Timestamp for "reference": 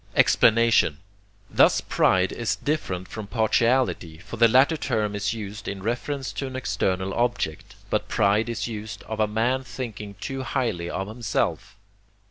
5.83-6.33